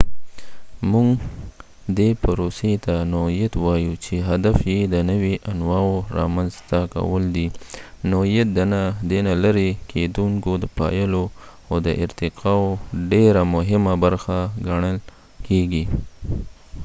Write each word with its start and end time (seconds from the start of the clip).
مونږ 0.91 1.09
دې 1.97 2.09
پروسې 2.21 2.71
ته 2.85 2.95
نوعیت 3.13 3.53
وایو 3.65 3.93
چې 4.03 4.15
هدف 4.29 4.57
یې 4.73 4.79
د 4.93 4.95
نوي 5.09 5.35
انواعو 5.51 5.95
رامنځته 6.17 6.79
کول 6.93 7.23
دي 7.35 7.47
نوعیت 8.11 8.47
د 9.07 9.11
نه 9.25 9.33
لرې 9.43 9.69
کیدونکو 9.91 10.51
پایلو 10.77 11.23
او 11.69 11.75
د 11.85 11.87
ارتقاء 12.03 12.59
یو 12.63 12.69
ډيره 13.11 13.41
مهمه 13.55 13.93
برخه 14.03 14.37
ګڼل 14.67 14.97
کیږي 15.47 15.83